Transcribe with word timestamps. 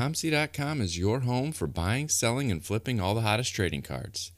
COMC.com 0.00 0.80
is 0.80 0.96
your 0.96 1.20
home 1.20 1.52
for 1.52 1.66
buying, 1.66 2.08
selling, 2.08 2.50
and 2.50 2.64
flipping 2.64 2.98
all 2.98 3.14
the 3.14 3.20
hottest 3.20 3.54
trading 3.54 3.82
cards. 3.82 4.32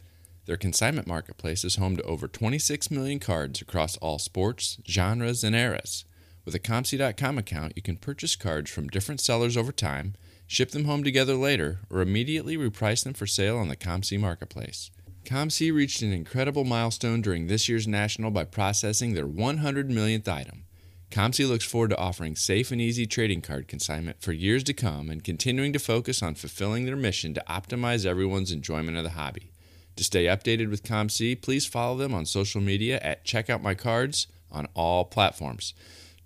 Their 0.45 0.57
consignment 0.57 1.07
marketplace 1.07 1.63
is 1.63 1.77
home 1.77 1.97
to 1.97 2.03
over 2.03 2.27
26 2.27 2.91
million 2.91 3.21
cards 3.21 3.63
across 3.63 3.97
all 3.99 4.19
sports, 4.19 4.79
genres, 4.89 5.45
and 5.45 5.55
eras. 5.55 6.05
With 6.45 6.57
a 6.57 6.59
COMC.com 6.59 7.39
account, 7.39 7.75
you 7.77 7.83
can 7.83 7.97
purchase 7.97 8.35
cards 8.35 8.73
from 8.73 8.89
different 8.89 9.21
sellers 9.21 9.57
over 9.57 9.71
time, 9.71 10.17
ship 10.49 10.73
them 10.73 10.87
home 10.87 11.05
together 11.05 11.37
later, 11.37 11.79
or 11.89 12.01
immediately 12.01 12.57
reprice 12.57 13.05
them 13.05 13.15
for 13.15 13.29
sale 13.29 13.57
on 13.57 13.69
the 13.69 13.77
COMC 13.77 14.19
marketplace. 14.19 14.91
COMC 15.27 15.73
reached 15.73 16.03
an 16.03 16.13
incredible 16.13 16.65
milestone 16.65 17.23
during 17.23 17.47
this 17.47 17.69
year's 17.69 17.87
National 17.87 18.33
by 18.33 18.43
processing 18.43 19.15
their 19.15 19.29
100 19.29 19.89
millionth 19.89 20.27
item. 20.27 20.65
COMC 21.13 21.47
looks 21.47 21.67
forward 21.67 21.91
to 21.91 21.99
offering 21.99 22.35
safe 22.35 22.71
and 22.71 22.81
easy 22.81 23.05
trading 23.05 23.43
card 23.43 23.69
consignment 23.69 24.23
for 24.23 24.33
years 24.33 24.65
to 24.65 24.73
come 24.73 25.11
and 25.11 25.23
continuing 25.23 25.71
to 25.75 25.79
focus 25.79 26.23
on 26.23 26.35
fulfilling 26.35 26.87
their 26.87 26.97
mission 26.97 27.35
to 27.35 27.45
optimize 27.51 28.07
everyone's 28.07 28.51
enjoyment 28.51 28.97
of 28.97 29.05
the 29.05 29.11
hobby. 29.11 29.53
To 29.97 30.05
stay 30.05 30.25
updated 30.25 30.71
with 30.71 30.85
COMC, 30.85 31.43
please 31.43 31.67
follow 31.67 31.99
them 31.99 32.15
on 32.15 32.25
social 32.25 32.63
media 32.63 32.99
at 33.03 33.27
Check 33.27 33.51
Out 33.51 33.63
My 33.63 33.75
Cards 33.75 34.27
on 34.51 34.69
all 34.73 35.05
platforms. 35.05 35.75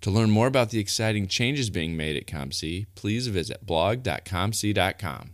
To 0.01 0.09
learn 0.09 0.29
more 0.29 0.47
about 0.47 0.69
the 0.69 0.79
exciting 0.79 1.27
changes 1.27 1.69
being 1.69 1.97
made 1.97 2.15
at 2.15 2.25
COMC, 2.25 2.85
please 2.95 3.27
visit 3.27 3.65
blog.comc.com. 3.65 5.31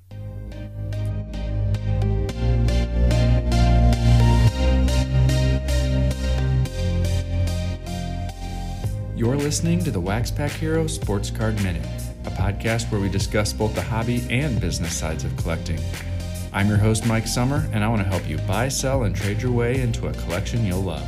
You're 9.24 9.38
listening 9.38 9.82
to 9.86 9.90
the 9.90 10.02
Wax 10.02 10.32
Pack 10.32 10.52
Hero 10.52 10.86
Sports 10.86 11.32
Card 11.32 11.56
Minute, 11.64 11.88
a 12.26 12.30
podcast 12.32 12.92
where 12.92 13.00
we 13.00 13.08
discuss 13.08 13.54
both 13.54 13.74
the 13.74 13.82
hobby 13.82 14.28
and 14.30 14.60
business 14.60 14.94
sides 14.94 15.24
of 15.24 15.34
collecting. 15.38 15.80
I'm 16.52 16.68
your 16.68 16.76
host, 16.76 17.06
Mike 17.06 17.26
Summer, 17.26 17.66
and 17.72 17.86
I 17.86 17.88
want 17.88 18.02
to 18.02 18.08
help 18.10 18.28
you 18.28 18.38
buy, 18.40 18.68
sell, 18.68 19.04
and 19.04 19.16
trade 19.16 19.42
your 19.42 19.54
way 19.54 19.80
into 19.80 20.08
a 20.08 20.12
collection 20.12 20.66
you'll 20.66 20.82
love. 20.82 21.08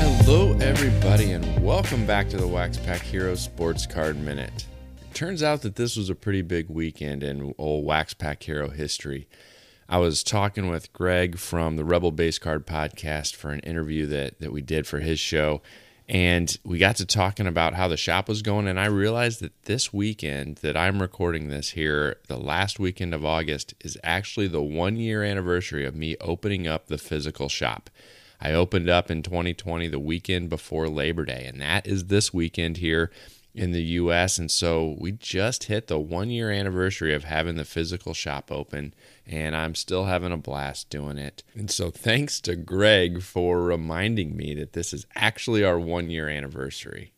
Hello, 0.00 0.58
everybody, 0.58 1.30
and 1.30 1.64
welcome 1.64 2.04
back 2.06 2.28
to 2.30 2.36
the 2.36 2.48
Wax 2.48 2.78
Pack 2.78 3.02
Hero 3.02 3.36
Sports 3.36 3.86
Card 3.86 4.16
Minute. 4.16 4.66
It 5.08 5.14
turns 5.14 5.40
out 5.40 5.62
that 5.62 5.76
this 5.76 5.96
was 5.96 6.10
a 6.10 6.16
pretty 6.16 6.42
big 6.42 6.68
weekend 6.68 7.22
in 7.22 7.54
old 7.58 7.84
Wax 7.84 8.12
Pack 8.12 8.42
Hero 8.42 8.70
history. 8.70 9.28
I 9.88 9.98
was 9.98 10.22
talking 10.22 10.68
with 10.68 10.92
Greg 10.92 11.38
from 11.38 11.76
the 11.76 11.84
Rebel 11.84 12.10
Base 12.10 12.38
Card 12.38 12.66
podcast 12.66 13.34
for 13.34 13.50
an 13.50 13.60
interview 13.60 14.06
that, 14.06 14.40
that 14.40 14.52
we 14.52 14.62
did 14.62 14.86
for 14.86 15.00
his 15.00 15.20
show. 15.20 15.60
And 16.08 16.56
we 16.64 16.78
got 16.78 16.96
to 16.96 17.06
talking 17.06 17.46
about 17.46 17.74
how 17.74 17.88
the 17.88 17.96
shop 17.96 18.28
was 18.28 18.42
going. 18.42 18.66
And 18.66 18.78
I 18.78 18.86
realized 18.86 19.40
that 19.40 19.64
this 19.64 19.92
weekend 19.92 20.56
that 20.56 20.76
I'm 20.76 21.00
recording 21.00 21.48
this 21.48 21.70
here, 21.70 22.16
the 22.28 22.36
last 22.36 22.78
weekend 22.78 23.14
of 23.14 23.24
August, 23.24 23.74
is 23.80 23.98
actually 24.02 24.48
the 24.48 24.62
one 24.62 24.96
year 24.96 25.22
anniversary 25.22 25.84
of 25.84 25.94
me 25.94 26.16
opening 26.20 26.66
up 26.66 26.86
the 26.86 26.98
physical 26.98 27.48
shop. 27.48 27.90
I 28.40 28.52
opened 28.52 28.90
up 28.90 29.10
in 29.10 29.22
2020 29.22 29.88
the 29.88 29.98
weekend 29.98 30.50
before 30.50 30.88
Labor 30.88 31.24
Day, 31.24 31.44
and 31.46 31.60
that 31.60 31.86
is 31.86 32.06
this 32.06 32.34
weekend 32.34 32.78
here 32.78 33.10
in 33.54 33.72
the 33.72 33.82
US. 33.82 34.38
And 34.38 34.50
so 34.50 34.96
we 34.98 35.12
just 35.12 35.64
hit 35.64 35.86
the 35.86 35.98
one 35.98 36.30
year 36.30 36.50
anniversary 36.50 37.14
of 37.14 37.24
having 37.24 37.56
the 37.56 37.64
physical 37.64 38.12
shop 38.12 38.50
open, 38.52 38.94
and 39.26 39.56
I'm 39.56 39.74
still 39.74 40.04
having 40.04 40.32
a 40.32 40.36
blast 40.36 40.90
doing 40.90 41.18
it. 41.18 41.42
And 41.54 41.70
so 41.70 41.90
thanks 41.90 42.40
to 42.42 42.56
Greg 42.56 43.22
for 43.22 43.62
reminding 43.62 44.36
me 44.36 44.54
that 44.54 44.72
this 44.72 44.92
is 44.92 45.06
actually 45.14 45.64
our 45.64 45.78
one 45.78 46.10
year 46.10 46.28
anniversary. 46.28 47.13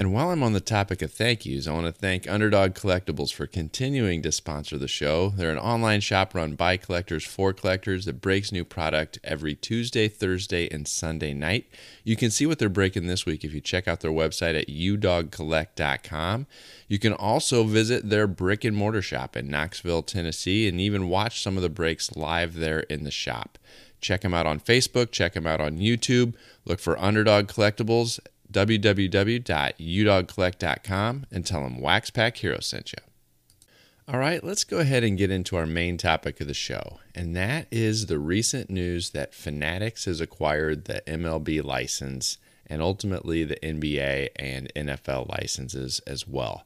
And 0.00 0.12
while 0.12 0.30
I'm 0.30 0.44
on 0.44 0.52
the 0.52 0.60
topic 0.60 1.02
of 1.02 1.10
thank 1.10 1.44
yous, 1.44 1.66
I 1.66 1.72
want 1.72 1.86
to 1.86 1.92
thank 1.92 2.30
Underdog 2.30 2.74
Collectibles 2.74 3.32
for 3.32 3.48
continuing 3.48 4.22
to 4.22 4.30
sponsor 4.30 4.78
the 4.78 4.86
show. 4.86 5.30
They're 5.30 5.50
an 5.50 5.58
online 5.58 6.02
shop 6.02 6.36
run 6.36 6.54
by 6.54 6.76
collectors 6.76 7.24
for 7.24 7.52
collectors 7.52 8.04
that 8.04 8.20
breaks 8.20 8.52
new 8.52 8.64
product 8.64 9.18
every 9.24 9.56
Tuesday, 9.56 10.06
Thursday, 10.06 10.68
and 10.70 10.86
Sunday 10.86 11.34
night. 11.34 11.66
You 12.04 12.14
can 12.14 12.30
see 12.30 12.46
what 12.46 12.60
they're 12.60 12.68
breaking 12.68 13.08
this 13.08 13.26
week 13.26 13.42
if 13.42 13.52
you 13.52 13.60
check 13.60 13.88
out 13.88 13.98
their 13.98 14.12
website 14.12 14.56
at 14.56 14.68
udogcollect.com. 14.68 16.46
You 16.86 16.98
can 17.00 17.12
also 17.12 17.64
visit 17.64 18.08
their 18.08 18.28
brick 18.28 18.62
and 18.62 18.76
mortar 18.76 19.02
shop 19.02 19.36
in 19.36 19.50
Knoxville, 19.50 20.04
Tennessee, 20.04 20.68
and 20.68 20.80
even 20.80 21.08
watch 21.08 21.42
some 21.42 21.56
of 21.56 21.64
the 21.64 21.68
breaks 21.68 22.14
live 22.14 22.54
there 22.54 22.80
in 22.80 23.02
the 23.02 23.10
shop. 23.10 23.58
Check 24.00 24.20
them 24.20 24.32
out 24.32 24.46
on 24.46 24.60
Facebook, 24.60 25.10
check 25.10 25.34
them 25.34 25.44
out 25.44 25.60
on 25.60 25.78
YouTube. 25.78 26.34
Look 26.64 26.78
for 26.78 26.96
Underdog 27.00 27.48
Collectibles 27.48 28.20
www.udogcollect.com 28.52 31.26
and 31.30 31.46
tell 31.46 31.62
them 31.62 31.80
Wax 31.80 32.10
Pack 32.10 32.38
Hero 32.38 32.58
sent 32.60 32.92
you. 32.92 32.98
All 34.10 34.18
right, 34.18 34.42
let's 34.42 34.64
go 34.64 34.78
ahead 34.78 35.04
and 35.04 35.18
get 35.18 35.30
into 35.30 35.56
our 35.56 35.66
main 35.66 35.98
topic 35.98 36.40
of 36.40 36.46
the 36.46 36.54
show, 36.54 36.98
and 37.14 37.36
that 37.36 37.66
is 37.70 38.06
the 38.06 38.18
recent 38.18 38.70
news 38.70 39.10
that 39.10 39.34
Fanatics 39.34 40.06
has 40.06 40.22
acquired 40.22 40.86
the 40.86 41.02
MLB 41.06 41.62
license 41.62 42.38
and 42.66 42.80
ultimately 42.80 43.44
the 43.44 43.56
NBA 43.56 44.28
and 44.36 44.72
NFL 44.74 45.28
licenses 45.28 46.00
as 46.06 46.26
well. 46.26 46.64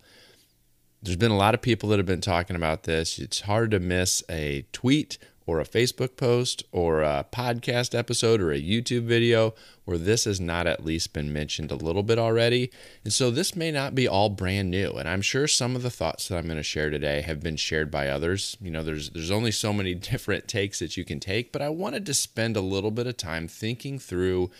There's 1.03 1.17
been 1.17 1.33
a 1.33 1.37
lot 1.37 1.55
of 1.55 1.63
people 1.63 1.89
that 1.89 1.99
have 1.99 2.07
been 2.07 2.21
talking 2.21 2.55
about 2.55 2.85
this. 2.85 3.19
It's 3.19 3.41
hard 3.41 3.73
to 3.73 3.81
miss 3.81 4.23
a 4.31 4.65
tweet 4.73 5.19
or 5.47 5.61
a 5.61 5.65
Facebook 5.65 6.17
post 6.17 6.65
or 6.73 7.03
a 7.03 7.27
podcast 7.33 7.97
episode 7.97 8.41
or 8.41 8.53
a 8.53 8.61
YouTube 8.61 9.05
video 9.05 9.55
where 9.85 9.99
this 9.99 10.25
has 10.25 10.41
not 10.41 10.67
at 10.67 10.85
least 10.85 11.13
been 11.13 11.33
mentioned 11.33 11.71
a 11.71 11.77
little 11.77 12.03
bit 12.03 12.19
already. 12.19 12.71
And 13.05 13.13
so 13.13 13.31
this 13.31 13.57
may 13.57 13.71
not 13.71 13.95
be 13.95 14.07
all 14.07 14.29
brand 14.29 14.71
new. 14.71 14.93
And 14.93 15.09
I'm 15.09 15.23
sure 15.23 15.49
some 15.49 15.75
of 15.75 15.83
the 15.83 15.91
thoughts 15.91 16.29
that 16.29 16.37
I'm 16.37 16.47
going 16.47 16.57
to 16.57 16.63
share 16.63 16.91
today 16.91 17.23
have 17.23 17.41
been 17.41 17.57
shared 17.57 17.91
by 17.91 18.09
others. 18.09 18.57
You 18.61 18.71
know, 18.71 18.85
there's 18.85 19.11
there's 19.11 19.31
only 19.31 19.53
so 19.53 19.73
many 19.73 19.95
different 20.13 20.49
takes 20.49 20.79
that 20.79 20.97
you 20.97 21.05
can 21.05 21.21
take, 21.21 21.53
but 21.53 21.63
I 21.63 21.69
wanted 21.69 22.07
to 22.07 22.15
spend 22.15 22.57
a 22.57 22.61
little 22.61 22.91
bit 22.91 23.07
of 23.07 23.17
time 23.17 23.49
thinking 23.49 23.99
through 23.99 24.51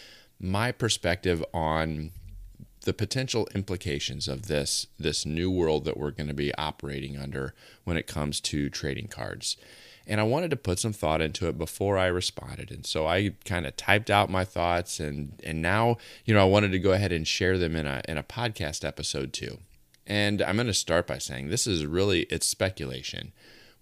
my 0.41 0.73
perspective 0.73 1.45
on 1.55 2.11
the 2.85 2.93
potential 2.93 3.49
implications 3.55 4.27
of 4.27 4.49
this 4.49 4.89
this 4.99 5.25
new 5.25 5.51
world 5.51 5.85
that 5.85 5.97
we're 5.97 6.11
going 6.11 6.27
to 6.27 6.35
be 6.35 6.55
operating 6.57 7.17
under 7.17 7.55
when 7.85 7.97
it 7.97 8.07
comes 8.07 8.41
to 8.41 8.69
trading 8.69 9.07
cards 9.07 9.57
and 10.07 10.21
I 10.21 10.25
wanted 10.25 10.51
to 10.51 10.57
put 10.57 10.79
some 10.79 10.93
thought 10.93 11.21
into 11.21 11.49
it 11.49 11.59
before 11.59 11.97
I 11.97 12.07
responded. 12.07 12.71
And 12.71 12.85
so 12.85 13.07
I 13.07 13.35
kind 13.45 13.67
of 13.67 13.77
typed 13.77 14.11
out 14.11 14.31
my 14.31 14.45
thoughts 14.45 15.01
and 15.01 15.41
and 15.45 15.63
now, 15.63 15.97
you 16.25 16.35
know, 16.35 16.43
I 16.43 16.49
wanted 16.49 16.73
to 16.73 16.79
go 16.79 16.93
ahead 16.93 17.13
and 17.13 17.27
share 17.27 17.59
them 17.59 17.77
in 17.77 17.87
a 17.87 18.03
in 18.09 18.19
a 18.19 18.23
podcast 18.23 18.85
episode 18.85 19.33
too. 19.33 19.59
And 20.07 20.43
I'm 20.43 20.57
going 20.57 20.67
to 20.67 20.75
start 20.75 21.07
by 21.07 21.19
saying 21.19 21.49
this 21.49 21.67
is 21.67 21.87
really 21.87 22.23
it's 22.23 22.47
speculation. 22.47 23.33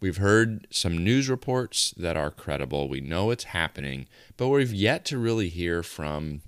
We've 0.01 0.17
heard 0.17 0.67
some 0.71 1.05
news 1.05 1.29
reports 1.29 1.93
that 1.97 2.17
are 2.17 2.31
credible. 2.31 2.89
We 2.89 3.03
know 3.03 3.31
it's 3.31 3.45
happening, 3.45 4.07
but 4.39 4.49
we've 4.49 4.73
yet 4.73 5.05
to 5.07 5.19
really 5.19 5.51
hear 5.51 5.83
from 5.83 6.41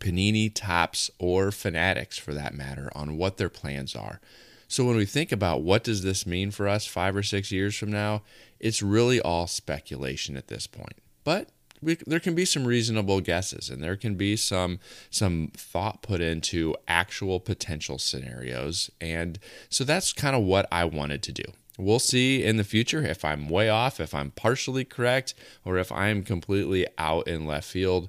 Panini, 0.00 0.50
Topps, 0.52 1.08
or 1.18 1.52
Fanatics 1.52 2.18
for 2.18 2.34
that 2.34 2.54
matter 2.54 2.90
on 2.94 3.16
what 3.16 3.36
their 3.36 3.48
plans 3.48 3.94
are. 3.94 4.20
So 4.70 4.84
when 4.84 4.96
we 4.96 5.04
think 5.04 5.32
about 5.32 5.62
what 5.62 5.82
does 5.82 6.04
this 6.04 6.24
mean 6.24 6.52
for 6.52 6.68
us 6.68 6.86
5 6.86 7.16
or 7.16 7.22
6 7.24 7.50
years 7.50 7.76
from 7.76 7.90
now, 7.90 8.22
it's 8.60 8.82
really 8.82 9.20
all 9.20 9.48
speculation 9.48 10.36
at 10.36 10.46
this 10.46 10.68
point. 10.68 10.94
But 11.24 11.48
we, 11.82 11.96
there 12.06 12.20
can 12.20 12.36
be 12.36 12.44
some 12.44 12.64
reasonable 12.64 13.20
guesses 13.20 13.68
and 13.68 13.82
there 13.82 13.96
can 13.96 14.14
be 14.14 14.36
some 14.36 14.78
some 15.10 15.50
thought 15.56 16.02
put 16.02 16.20
into 16.20 16.76
actual 16.86 17.40
potential 17.40 17.98
scenarios 17.98 18.90
and 19.00 19.40
so 19.70 19.82
that's 19.82 20.12
kind 20.12 20.36
of 20.36 20.42
what 20.42 20.68
I 20.70 20.84
wanted 20.84 21.24
to 21.24 21.32
do. 21.32 21.44
We'll 21.76 21.98
see 21.98 22.44
in 22.44 22.56
the 22.56 22.64
future 22.64 23.02
if 23.02 23.24
I'm 23.24 23.48
way 23.48 23.68
off, 23.68 23.98
if 23.98 24.14
I'm 24.14 24.30
partially 24.30 24.84
correct 24.84 25.34
or 25.64 25.78
if 25.78 25.90
I'm 25.90 26.22
completely 26.22 26.86
out 26.96 27.26
in 27.26 27.44
left 27.44 27.66
field. 27.66 28.08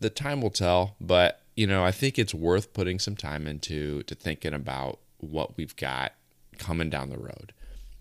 The 0.00 0.10
time 0.10 0.40
will 0.40 0.50
tell, 0.50 0.96
but 1.00 1.42
you 1.54 1.66
know, 1.66 1.84
I 1.84 1.90
think 1.90 2.18
it's 2.18 2.32
worth 2.32 2.72
putting 2.72 2.98
some 2.98 3.16
time 3.16 3.46
into 3.46 4.04
to 4.04 4.14
thinking 4.14 4.54
about 4.54 4.98
what 5.22 5.56
we've 5.56 5.76
got 5.76 6.12
coming 6.58 6.90
down 6.90 7.08
the 7.10 7.18
road. 7.18 7.52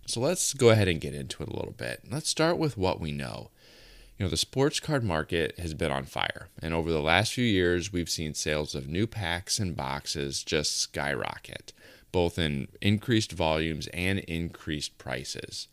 So 0.06 0.20
let's 0.20 0.54
go 0.54 0.70
ahead 0.70 0.88
and 0.88 1.00
get 1.00 1.14
into 1.14 1.42
it 1.44 1.50
a 1.50 1.56
little 1.56 1.74
bit. 1.74 2.02
Let's 2.10 2.28
start 2.30 2.58
with 2.58 2.78
what 2.78 3.00
we 3.00 3.12
know. 3.12 3.50
You 4.18 4.26
know, 4.26 4.30
the 4.30 4.38
sports 4.38 4.80
card 4.80 5.04
market 5.04 5.58
has 5.58 5.74
been 5.74 5.92
on 5.92 6.04
fire, 6.06 6.50
and 6.62 6.74
over 6.74 6.92
the 6.92 7.02
last 7.02 7.34
few 7.34 7.46
years, 7.46 7.92
we've 7.94 8.10
seen 8.10 8.34
sales 8.34 8.76
of 8.76 8.88
new 8.88 9.08
packs 9.08 9.58
and 9.58 9.76
boxes 9.76 10.44
just 10.44 10.78
skyrocket, 10.78 11.74
both 12.12 12.38
in 12.38 12.68
increased 12.82 13.32
volumes 13.32 13.88
and 13.88 14.20
increased 14.20 14.98
prices. 14.98 15.68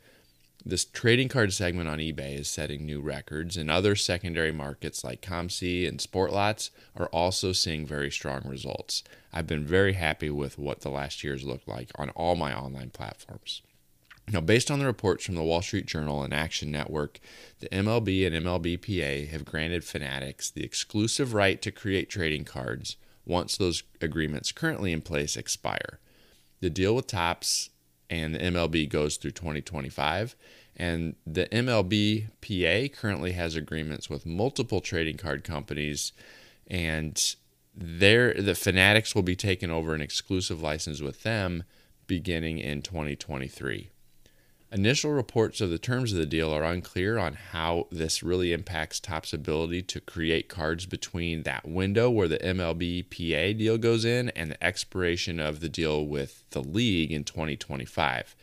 This 0.69 0.85
trading 0.85 1.31
card 1.31 1.55
segment 1.55 1.89
on 1.89 1.97
eBay 1.97 2.39
is 2.39 2.47
setting 2.47 2.85
new 2.85 3.01
records, 3.01 3.57
and 3.57 3.71
other 3.71 3.97
secondary 3.97 4.53
markets 4.53 5.03
like 5.03 5.23
COMC 5.23 5.89
and 5.89 5.99
Sportlots 5.99 6.69
are 6.95 7.07
also 7.07 7.53
seeing 7.53 7.87
very 7.87 8.11
strong 8.11 8.43
results. 8.45 9.03
I've 9.33 9.47
been 9.47 9.65
very 9.65 9.95
happy 9.95 10.29
with 10.29 10.59
what 10.59 10.83
the 10.83 10.91
last 10.91 11.25
years 11.25 11.43
looked 11.43 11.67
like 11.67 11.91
on 11.95 12.11
all 12.11 12.37
my 12.37 12.55
online 12.55 12.91
platforms. 12.91 13.63
Now, 14.31 14.43
based 14.43 14.71
on 14.71 14.79
the 14.79 14.85
reports 14.85 15.25
from 15.25 15.37
the 15.37 15.43
Wall 15.43 15.63
Street 15.63 15.87
Journal 15.87 16.23
and 16.23 16.35
Action 16.35 16.71
Network, 16.71 17.19
the 17.61 17.71
MLB 17.71 18.27
and 18.27 18.45
MLBPA 18.45 19.31
have 19.31 19.47
granted 19.47 19.85
Fanatics 19.85 20.51
the 20.51 20.65
exclusive 20.65 21.33
right 21.33 21.63
to 21.63 21.71
create 21.71 22.11
trading 22.11 22.45
cards 22.45 22.99
once 23.25 23.57
those 23.57 23.85
agreements 24.03 24.53
currently 24.53 24.93
in 24.93 25.01
place 25.01 25.35
expire. 25.35 25.99
The 26.61 26.69
deal 26.69 26.95
with 26.95 27.07
Topps 27.07 27.71
and 28.11 28.35
the 28.35 28.39
MLB 28.39 28.89
goes 28.89 29.17
through 29.17 29.33
2025, 29.33 30.37
and 30.77 31.17
the 31.27 31.47
MLB 31.47 32.29
PA 32.41 32.95
currently 32.99 33.33
has 33.33 33.57
agreements 33.57 34.09
with 34.09 34.27
multiple 34.27 34.81
trading 34.81 35.17
card 35.17 35.45
companies, 35.45 36.13
and 36.67 37.35
there 37.75 38.35
the 38.35 38.55
Fanatics 38.55 39.15
will 39.15 39.23
be 39.23 39.37
taking 39.37 39.71
over 39.71 39.95
an 39.95 40.01
exclusive 40.01 40.63
license 40.63 41.01
with 41.01 41.23
them 41.23 41.65
beginning 42.07 42.59
in 42.59 42.83
2023. 42.83 43.91
Initial 44.71 45.13
reports 45.13 45.63
of 45.63 45.71
the 45.71 45.79
terms 45.79 46.13
of 46.13 46.19
the 46.19 46.27
deal 46.27 46.53
are 46.53 46.63
unclear 46.63 47.17
on 47.17 47.33
how 47.33 47.87
this 47.91 48.23
really 48.23 48.53
impacts 48.53 49.01
Topps' 49.01 49.33
ability 49.33 49.81
to 49.85 50.01
create 50.01 50.51
cards 50.51 50.85
between 50.85 51.45
that 51.45 51.67
window 51.67 52.11
where 52.11 52.29
the 52.29 52.39
MLB 52.39 53.05
PA 53.09 53.57
deal 53.57 53.79
goes 53.79 54.05
in 54.05 54.29
and 54.31 54.51
the 54.51 54.63
expiration 54.63 55.41
of 55.41 55.61
the 55.61 55.71
deal 55.71 56.05
with 56.05 56.45
the 56.51 56.61
league 56.61 57.11
in 57.11 57.25
2025 57.25 58.37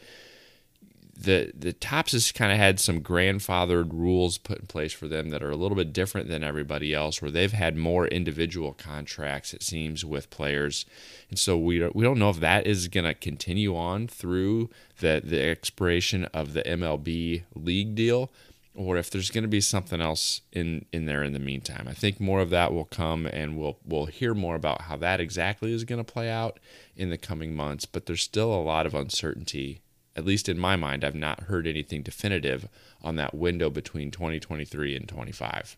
the 1.18 1.52
the 1.58 1.74
Topps 1.74 2.12
has 2.12 2.32
kind 2.32 2.52
of 2.52 2.58
had 2.58 2.80
some 2.80 3.02
grandfathered 3.02 3.92
rules 3.94 4.38
put 4.38 4.60
in 4.60 4.66
place 4.68 4.92
for 4.92 5.08
them 5.08 5.30
that 5.30 5.42
are 5.42 5.50
a 5.50 5.56
little 5.56 5.78
bit 5.78 5.94
different 5.94 6.28
than 6.28 6.44
everybody 6.44 6.94
else, 6.94 7.22
where 7.22 7.32
they've 7.32 7.52
had 7.52 7.78
more 7.78 8.08
individual 8.08 8.74
contracts, 8.74 9.54
it 9.54 9.64
seems, 9.64 10.04
with 10.04 10.30
players, 10.30 10.86
and 11.30 11.40
so 11.40 11.58
we 11.58 11.80
don't, 11.80 11.96
we 11.96 12.04
don't 12.04 12.20
know 12.20 12.30
if 12.30 12.40
that 12.42 12.68
is 12.68 12.88
going 12.90 13.06
to 13.06 13.14
continue 13.14 13.76
on 13.76 14.08
through 14.08 14.70
the 15.00 15.22
the 15.24 15.42
expiration 15.42 16.26
of 16.26 16.54
the 16.54 16.64
MLB 16.64 17.44
league 17.56 17.96
deal, 17.96 18.30
or 18.74 18.98
if 18.98 19.10
there's 19.10 19.32
going 19.32 19.44
to 19.44 19.48
be 19.48 19.62
something 19.62 20.02
else 20.02 20.42
in 20.52 20.86
in 20.92 21.06
there 21.06 21.24
in 21.24 21.32
the 21.32 21.40
meantime. 21.40 21.88
I 21.88 21.94
think 21.94 22.20
more 22.20 22.42
of 22.42 22.50
that 22.50 22.74
will 22.74 22.86
come, 22.86 23.26
and 23.26 23.58
we'll 23.58 23.78
we'll 23.86 24.08
hear 24.08 24.34
more 24.34 24.56
about 24.56 24.82
how 24.82 24.98
that 24.98 25.22
exactly 25.22 25.74
is 25.74 25.86
going 25.86 26.04
to 26.04 26.14
play 26.14 26.30
out 26.30 26.60
in 26.98 27.10
the 27.10 27.18
coming 27.18 27.56
months. 27.56 27.86
But 27.86 28.06
there's 28.06 28.22
still 28.22 28.54
a 28.54 28.62
lot 28.62 28.86
of 28.86 28.94
uncertainty 28.94 29.82
at 30.16 30.26
least 30.26 30.48
in 30.48 30.58
my 30.58 30.76
mind, 30.76 31.04
I've 31.04 31.16
not 31.16 31.42
heard 31.42 31.68
anything 31.68 32.02
definitive 32.02 32.68
on 33.02 33.16
that 33.18 33.34
window 33.34 33.70
between 33.70 34.12
2023 34.12 34.96
and 34.96 35.08
25. 35.08 35.78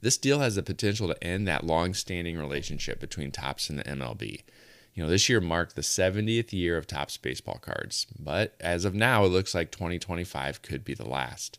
This 0.00 0.16
deal 0.18 0.40
has 0.40 0.56
the 0.56 0.62
potential 0.62 1.08
to 1.08 1.24
end 1.24 1.48
that 1.48 1.64
long 1.64 1.94
standing 1.94 2.36
relationship 2.36 3.00
between 3.00 3.30
Topps 3.30 3.70
and 3.70 3.78
the 3.78 3.84
MLB. 3.84 4.42
You 4.94 5.02
know, 5.02 5.08
this 5.08 5.28
year 5.28 5.40
marked 5.40 5.76
the 5.76 5.82
70th 5.82 6.52
year 6.52 6.76
of 6.76 6.86
Topps 6.86 7.16
baseball 7.16 7.58
cards, 7.60 8.06
but 8.18 8.54
as 8.60 8.84
of 8.84 8.94
now, 8.94 9.24
it 9.24 9.28
looks 9.28 9.54
like 9.54 9.70
2025 9.70 10.62
could 10.62 10.84
be 10.84 10.94
the 10.94 11.08
last. 11.08 11.58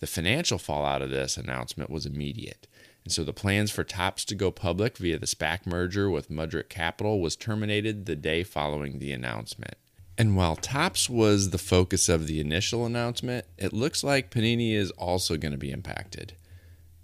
The 0.00 0.06
financial 0.06 0.58
fallout 0.58 1.02
of 1.02 1.10
this 1.10 1.36
announcement 1.36 1.90
was 1.90 2.06
immediate. 2.06 2.66
And 3.04 3.12
so 3.12 3.22
the 3.22 3.32
plans 3.32 3.70
for 3.70 3.84
Topps 3.84 4.24
to 4.24 4.34
go 4.34 4.50
public 4.50 4.96
via 4.98 5.18
the 5.18 5.26
SPAC 5.26 5.64
merger 5.64 6.10
with 6.10 6.30
Mudrick 6.30 6.68
Capital 6.68 7.20
was 7.20 7.36
terminated 7.36 8.06
the 8.06 8.16
day 8.16 8.42
following 8.42 8.98
the 8.98 9.12
announcement. 9.12 9.76
And 10.18 10.36
while 10.36 10.56
Topps 10.56 11.10
was 11.10 11.50
the 11.50 11.58
focus 11.58 12.08
of 12.08 12.26
the 12.26 12.40
initial 12.40 12.86
announcement, 12.86 13.44
it 13.58 13.72
looks 13.72 14.02
like 14.02 14.30
Panini 14.30 14.72
is 14.72 14.90
also 14.92 15.36
going 15.36 15.52
to 15.52 15.58
be 15.58 15.70
impacted. 15.70 16.32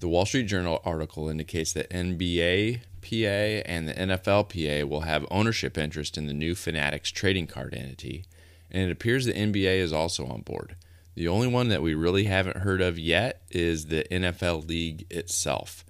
The 0.00 0.08
Wall 0.08 0.24
Street 0.24 0.46
Journal 0.46 0.80
article 0.84 1.28
indicates 1.28 1.72
that 1.74 1.90
NBA 1.90 2.80
PA 3.02 3.68
and 3.70 3.86
the 3.86 3.94
NFL 3.94 4.48
PA 4.48 4.86
will 4.86 5.02
have 5.02 5.26
ownership 5.30 5.76
interest 5.76 6.16
in 6.16 6.26
the 6.26 6.32
new 6.32 6.54
Fanatics 6.54 7.10
trading 7.10 7.46
card 7.46 7.74
entity, 7.74 8.24
and 8.70 8.82
it 8.82 8.92
appears 8.92 9.26
the 9.26 9.32
NBA 9.32 9.78
is 9.78 9.92
also 9.92 10.26
on 10.26 10.40
board. 10.40 10.76
The 11.14 11.28
only 11.28 11.46
one 11.46 11.68
that 11.68 11.82
we 11.82 11.94
really 11.94 12.24
haven't 12.24 12.58
heard 12.58 12.80
of 12.80 12.98
yet 12.98 13.42
is 13.50 13.86
the 13.86 14.04
NFL 14.10 14.66
League 14.66 15.06
itself. 15.10 15.84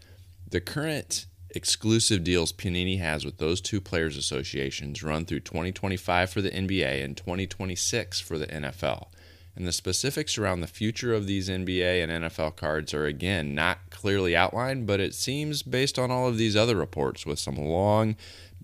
The 0.50 0.60
current 0.60 1.26
exclusive 1.54 2.24
deals 2.24 2.52
Panini 2.52 2.98
has 2.98 3.24
with 3.24 3.38
those 3.38 3.60
two 3.60 3.80
players' 3.80 4.16
associations 4.16 5.02
run 5.02 5.24
through 5.24 5.40
2025 5.40 6.30
for 6.30 6.40
the 6.40 6.50
NBA 6.50 7.04
and 7.04 7.16
2026 7.16 8.20
for 8.20 8.38
the 8.38 8.46
NFL. 8.46 9.08
And 9.54 9.66
the 9.66 9.72
specifics 9.72 10.38
around 10.38 10.60
the 10.60 10.66
future 10.66 11.12
of 11.12 11.26
these 11.26 11.48
NBA 11.48 12.02
and 12.02 12.24
NFL 12.24 12.56
cards 12.56 12.94
are 12.94 13.04
again 13.04 13.54
not 13.54 13.78
clearly 13.90 14.34
outlined, 14.34 14.86
but 14.86 15.00
it 15.00 15.14
seems 15.14 15.62
based 15.62 15.98
on 15.98 16.10
all 16.10 16.26
of 16.26 16.38
these 16.38 16.56
other 16.56 16.76
reports 16.76 17.26
with 17.26 17.38
some 17.38 17.56
long, 17.56 18.16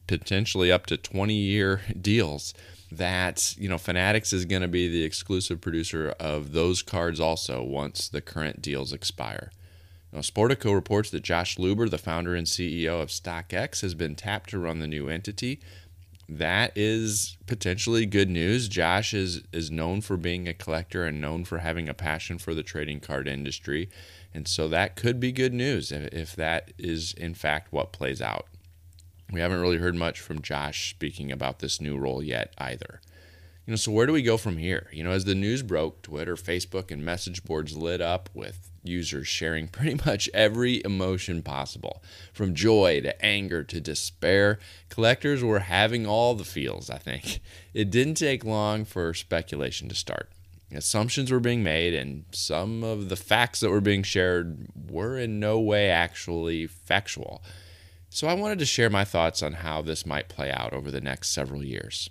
potentially 0.06 0.73
up 0.73 0.87
to 0.87 0.96
20 0.96 1.35
year 1.35 1.82
deals 2.00 2.55
that 2.90 3.55
you 3.58 3.69
know 3.69 3.76
Fanatics 3.76 4.32
is 4.32 4.46
going 4.46 4.62
to 4.62 4.69
be 4.69 4.88
the 4.88 5.05
exclusive 5.05 5.61
producer 5.61 6.14
of 6.19 6.52
those 6.52 6.82
cards 6.82 7.20
also 7.20 7.62
once 7.62 8.08
the 8.08 8.23
current 8.23 8.62
deals 8.62 8.93
expire. 8.93 9.50
Now, 10.12 10.20
Sportico 10.20 10.75
reports 10.75 11.10
that 11.10 11.22
Josh 11.22 11.56
Luber, 11.56 11.88
the 11.90 11.99
founder 11.99 12.34
and 12.34 12.46
CEO 12.46 13.00
of 13.02 13.08
StockX, 13.08 13.82
has 13.82 13.94
been 13.94 14.14
tapped 14.14 14.50
to 14.50 14.58
run 14.58 14.78
the 14.78 14.87
new 14.87 15.08
entity. 15.08 15.60
That 16.28 16.72
is 16.76 17.37
potentially 17.46 18.06
good 18.06 18.28
news. 18.28 18.69
Josh 18.69 19.14
is, 19.14 19.43
is 19.52 19.70
known 19.70 20.00
for 20.00 20.16
being 20.16 20.46
a 20.46 20.55
collector 20.55 21.05
and 21.05 21.20
known 21.20 21.44
for 21.44 21.58
having 21.58 21.88
a 21.88 21.94
passion 21.94 22.38
for 22.38 22.55
the 22.55 22.62
trading 22.62 23.00
card 23.00 23.28
industry. 23.28 23.88
And 24.34 24.46
so 24.46 24.69
that 24.69 24.96
could 24.96 25.20
be 25.20 25.32
good 25.32 25.55
news 25.55 25.90
if, 25.90 26.12
if 26.12 26.37
that 26.37 26.72
is, 26.78 27.12
in 27.14 27.34
fact, 27.34 27.72
what 27.72 27.93
plays 27.93 28.20
out. 28.20 28.46
We 29.31 29.40
haven't 29.40 29.61
really 29.61 29.78
heard 29.78 29.94
much 29.94 30.20
from 30.20 30.40
Josh 30.40 30.90
speaking 30.90 31.31
about 31.31 31.58
this 31.58 31.81
new 31.81 31.99
role 31.99 32.22
yet 32.22 32.54
either. 32.58 33.00
You 33.66 33.72
know, 33.72 33.76
so 33.76 33.93
where 33.93 34.06
do 34.06 34.14
we 34.14 34.22
go 34.22 34.38
from 34.38 34.56
here? 34.56 34.88
You 34.93 35.04
know, 35.04 35.11
as 35.11 35.26
the 35.26 35.34
news 35.34 35.62
broke, 35.62 36.00
Twitter, 36.00 36.37
Facebook, 36.37 36.90
and 36.90 37.04
message 37.04 37.44
boards 37.44 37.76
lit 37.76 38.00
up 38.00 38.31
with 38.32 38.70
users 38.82 39.28
sharing 39.28 39.69
pretty 39.69 40.00
much 40.06 40.28
every 40.34 40.82
emotion 40.84 41.42
possible, 41.42 42.02
from 42.32 42.54
joy 42.54 43.00
to 43.00 43.25
anger 43.25 43.64
to 43.64 43.80
despair. 43.80 44.58
Collectors 44.88 45.42
were 45.42 45.60
having 45.60 46.06
all 46.06 46.34
the 46.34 46.44
feels, 46.44 46.90
I 46.90 46.98
think. 46.98 47.40
It 47.75 47.90
didn't 47.90 48.14
take 48.14 48.44
long 48.44 48.84
for 48.84 49.14
speculation 49.14 49.88
to 49.88 49.94
start. 49.94 50.30
Assumptions 50.75 51.30
were 51.30 51.40
being 51.40 51.62
made, 51.62 51.94
and 51.94 52.25
some 52.30 52.84
of 52.84 53.08
the 53.08 53.16
facts 53.16 53.60
that 53.60 53.70
were 53.70 53.80
being 53.80 54.02
shared 54.02 54.69
were 54.90 55.19
in 55.19 55.40
no 55.40 55.58
way 55.58 55.88
actually 55.88 56.66
factual. 56.66 57.42
So 58.10 58.26
I 58.26 58.34
wanted 58.34 58.58
to 58.58 58.66
share 58.66 58.90
my 58.90 59.04
thoughts 59.04 59.42
on 59.42 59.54
how 59.54 59.80
this 59.82 60.04
might 60.04 60.28
play 60.28 60.50
out 60.50 60.72
over 60.72 60.90
the 60.90 61.00
next 61.00 61.30
several 61.30 61.64
years. 61.64 62.10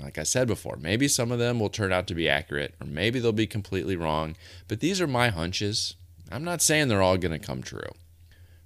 Like 0.00 0.16
I 0.18 0.22
said 0.22 0.46
before, 0.48 0.76
maybe 0.76 1.06
some 1.06 1.30
of 1.30 1.38
them 1.38 1.60
will 1.60 1.68
turn 1.68 1.92
out 1.92 2.06
to 2.06 2.14
be 2.14 2.28
accurate, 2.28 2.74
or 2.80 2.86
maybe 2.86 3.18
they'll 3.18 3.32
be 3.32 3.46
completely 3.46 3.96
wrong, 3.96 4.36
but 4.66 4.80
these 4.80 5.00
are 5.00 5.06
my 5.06 5.28
hunches. 5.28 5.96
I'm 6.30 6.44
not 6.44 6.62
saying 6.62 6.88
they're 6.88 7.02
all 7.02 7.18
going 7.18 7.38
to 7.38 7.46
come 7.46 7.62
true. 7.62 7.90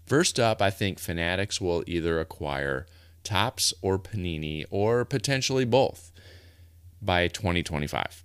First 0.06 0.38
up, 0.38 0.62
I 0.62 0.70
think 0.70 1.00
Fanatics 1.00 1.60
will 1.60 1.82
either 1.86 2.20
acquire 2.20 2.86
Topps 3.24 3.74
or 3.82 3.98
Panini, 3.98 4.64
or 4.70 5.04
potentially 5.04 5.64
both, 5.64 6.12
by 7.02 7.26
2025. 7.26 8.22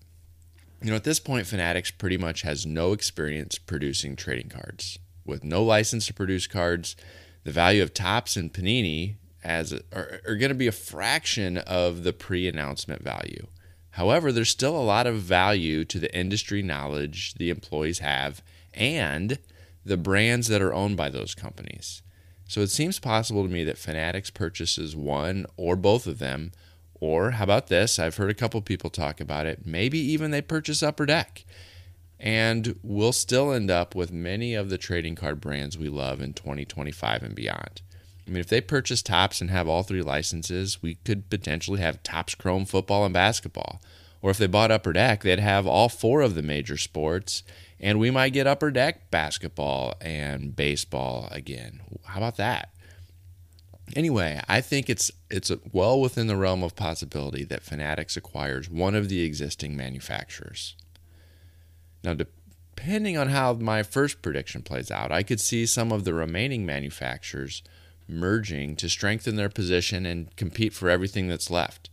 You 0.83 0.91
know, 0.91 0.95
at 0.95 1.03
this 1.03 1.19
point, 1.19 1.47
Fanatics 1.47 1.89
pretty 1.89 2.17
much 2.17 2.43
has 2.43 2.67
no 2.67 2.93
experience 2.93 3.57
producing 3.57 4.15
trading 4.15 4.49
cards. 4.49 4.99
With 5.25 5.43
no 5.43 5.63
license 5.63 6.05
to 6.07 6.13
produce 6.13 6.45
cards, 6.45 6.95
the 7.43 7.51
value 7.51 7.81
of 7.81 7.95
Topps 7.95 8.37
and 8.37 8.53
Panini 8.53 9.15
as 9.43 9.73
are, 9.73 10.21
are 10.27 10.35
going 10.35 10.49
to 10.49 10.55
be 10.55 10.67
a 10.67 10.71
fraction 10.71 11.57
of 11.57 12.03
the 12.03 12.13
pre-announcement 12.13 13.03
value. 13.03 13.47
However, 13.91 14.31
there's 14.31 14.49
still 14.49 14.75
a 14.75 14.81
lot 14.81 15.07
of 15.07 15.15
value 15.17 15.83
to 15.85 15.99
the 15.99 16.15
industry 16.17 16.61
knowledge 16.61 17.33
the 17.35 17.49
employees 17.49 17.99
have 17.99 18.41
and 18.73 19.39
the 19.83 19.97
brands 19.97 20.47
that 20.47 20.61
are 20.61 20.73
owned 20.73 20.95
by 20.95 21.09
those 21.09 21.35
companies. 21.35 22.01
So 22.47 22.61
it 22.61 22.69
seems 22.69 22.99
possible 22.99 23.43
to 23.43 23.49
me 23.49 23.63
that 23.63 23.77
Fanatics 23.77 24.29
purchases 24.29 24.95
one 24.95 25.45
or 25.57 25.75
both 25.75 26.07
of 26.07 26.19
them. 26.19 26.51
Or 26.99 27.31
how 27.31 27.45
about 27.45 27.67
this? 27.67 27.97
I've 27.97 28.17
heard 28.17 28.29
a 28.29 28.35
couple 28.35 28.61
people 28.61 28.89
talk 28.89 29.19
about 29.19 29.45
it. 29.45 29.65
Maybe 29.65 29.97
even 29.99 30.31
they 30.31 30.41
purchase 30.41 30.83
Upper 30.83 31.05
Deck. 31.05 31.45
And 32.19 32.77
we'll 32.83 33.13
still 33.13 33.51
end 33.51 33.71
up 33.71 33.95
with 33.95 34.11
many 34.11 34.53
of 34.53 34.69
the 34.69 34.77
trading 34.77 35.15
card 35.15 35.41
brands 35.41 35.77
we 35.77 35.89
love 35.89 36.21
in 36.21 36.33
2025 36.33 37.23
and 37.23 37.33
beyond. 37.33 37.81
I 38.27 38.31
mean, 38.31 38.39
if 38.39 38.47
they 38.47 38.61
purchase 38.61 39.01
Topps 39.01 39.41
and 39.41 39.49
have 39.49 39.67
all 39.67 39.83
three 39.83 40.01
licenses, 40.01 40.81
we 40.81 40.95
could 40.95 41.29
potentially 41.29 41.81
have 41.81 42.03
Topps 42.03 42.35
Chrome 42.35 42.65
football 42.65 43.03
and 43.03 43.13
basketball. 43.13 43.81
Or 44.21 44.29
if 44.29 44.37
they 44.37 44.47
bought 44.47 44.71
Upper 44.71 44.93
Deck, 44.93 45.23
they'd 45.23 45.39
have 45.39 45.65
all 45.65 45.89
four 45.89 46.21
of 46.21 46.35
the 46.35 46.43
major 46.43 46.77
sports, 46.77 47.41
and 47.79 47.99
we 47.99 48.11
might 48.11 48.33
get 48.33 48.45
Upper 48.45 48.69
Deck 48.69 49.09
basketball 49.09 49.95
and 49.99 50.55
baseball 50.55 51.27
again. 51.31 51.81
How 52.05 52.19
about 52.19 52.37
that? 52.37 52.69
Anyway, 53.95 54.39
I 54.47 54.61
think 54.61 54.89
it's 54.89 55.11
it's 55.29 55.51
well 55.73 55.99
within 55.99 56.27
the 56.27 56.37
realm 56.37 56.63
of 56.63 56.75
possibility 56.75 57.43
that 57.45 57.63
Fanatics 57.63 58.15
acquires 58.15 58.69
one 58.69 58.95
of 58.95 59.09
the 59.09 59.23
existing 59.23 59.75
manufacturers. 59.75 60.75
Now, 62.03 62.13
depending 62.13 63.17
on 63.17 63.29
how 63.29 63.53
my 63.53 63.83
first 63.83 64.21
prediction 64.21 64.61
plays 64.61 64.91
out, 64.91 65.11
I 65.11 65.23
could 65.23 65.41
see 65.41 65.65
some 65.65 65.91
of 65.91 66.03
the 66.03 66.13
remaining 66.13 66.65
manufacturers 66.65 67.63
merging 68.11 68.75
to 68.75 68.89
strengthen 68.89 69.35
their 69.35 69.49
position 69.49 70.05
and 70.05 70.35
compete 70.35 70.73
for 70.73 70.89
everything 70.89 71.27
that's 71.27 71.49
left. 71.49 71.89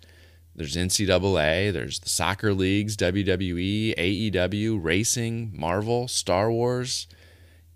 There's 0.54 0.76
NCAA, 0.76 1.72
there's 1.72 2.00
the 2.00 2.08
soccer 2.08 2.52
leagues, 2.52 2.96
WWE, 2.96 3.94
AEW, 3.96 4.82
racing, 4.82 5.52
Marvel, 5.54 6.08
Star 6.08 6.50
Wars. 6.50 7.06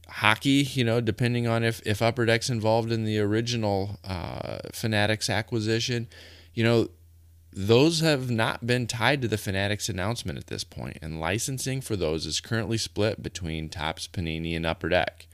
hockey, 0.08 0.68
you 0.72 0.82
know, 0.84 1.00
depending 1.00 1.46
on 1.46 1.62
if, 1.62 1.80
if 1.86 2.02
Upper 2.02 2.26
Deck's 2.26 2.50
involved 2.50 2.90
in 2.90 3.04
the 3.04 3.20
original 3.20 3.98
uh, 4.04 4.58
Fanatics 4.72 5.30
acquisition, 5.30 6.08
you 6.54 6.64
know, 6.64 6.88
those 7.52 8.00
have 8.00 8.30
not 8.30 8.66
been 8.66 8.86
tied 8.86 9.22
to 9.22 9.28
the 9.28 9.38
Fanatics 9.38 9.88
announcement 9.88 10.38
at 10.38 10.46
this 10.46 10.64
point, 10.64 10.98
and 11.02 11.20
licensing 11.20 11.80
for 11.80 11.96
those 11.96 12.26
is 12.26 12.40
currently 12.40 12.78
split 12.78 13.22
between 13.22 13.68
Topps, 13.68 14.08
Panini, 14.08 14.56
and 14.56 14.66
Upper 14.66 14.88
Deck. 14.88 15.26